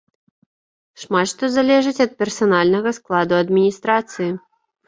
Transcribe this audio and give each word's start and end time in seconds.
Шмат 1.01 1.27
што 1.33 1.49
залежыць 1.57 2.03
ад 2.05 2.11
персанальнага 2.21 2.97
складу 2.99 3.39
адміністрацыі. 3.43 4.31